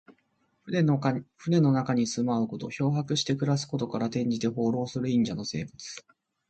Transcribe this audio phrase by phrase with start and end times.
[0.65, 0.81] 船
[1.61, 2.71] の中に住まうこと。
[2.71, 6.03] 漂泊して暮らすことから、転じて、放浪する隠者の生活。